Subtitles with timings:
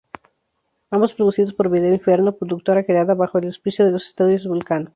[0.89, 4.89] Ambos producidos por Vídeo Inferno, productora creada bajo el auspicio de los Estudios Vulcano.